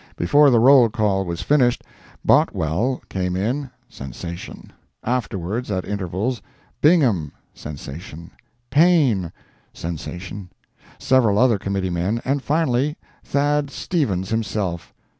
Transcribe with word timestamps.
Before 0.15 0.49
the 0.49 0.59
roll 0.59 0.89
call 0.89 1.25
was 1.25 1.43
finished, 1.43 1.83
Boutwell 2.25 3.03
came 3.07 3.35
in 3.35 3.69
[sensation]; 3.87 4.73
afterwards, 5.03 5.69
at 5.69 5.85
intervals, 5.85 6.41
Bingham 6.81 7.31
[sensation], 7.53 8.31
Paine 8.71 9.31
[sensation], 9.73 10.49
several 10.97 11.37
other 11.37 11.59
committee 11.59 11.91
men, 11.91 12.19
and 12.25 12.41
finally 12.41 12.97
Thad. 13.23 13.69
Stevens 13.69 14.29
himself. 14.31 14.91